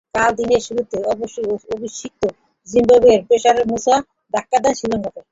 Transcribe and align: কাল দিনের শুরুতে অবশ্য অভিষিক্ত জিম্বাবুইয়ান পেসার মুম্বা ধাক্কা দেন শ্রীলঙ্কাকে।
কাল 0.15 0.31
দিনের 0.39 0.61
শুরুতে 0.67 0.97
অবশ্য 1.13 1.37
অভিষিক্ত 1.75 2.21
জিম্বাবুইয়ান 2.67 3.21
পেসার 3.29 3.55
মুম্বা 3.69 3.95
ধাক্কা 4.33 4.57
দেন 4.63 4.73
শ্রীলঙ্কাকে। 4.77 5.21